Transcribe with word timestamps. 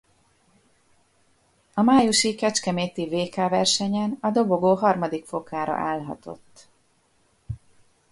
A 1.73 1.81
májusi 1.81 2.35
kecskeméti 2.35 3.05
vk 3.09 3.35
versenyen 3.35 4.17
a 4.21 4.29
dobogó 4.31 4.75
harmadik 4.75 5.25
fokára 5.25 5.73
állhatott. 5.73 6.67